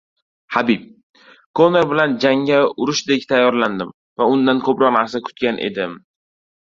Habib: 0.59 0.85
"Konor 1.59 1.85
bilan 1.91 2.15
jangga 2.25 2.61
urushdek 2.85 3.27
tayyorlandim 3.33 3.93
va 4.23 4.31
undan 4.37 4.63
ko‘proq 4.69 4.93
narsa 4.97 5.23
kutgan 5.29 5.61
edim" 5.69 5.95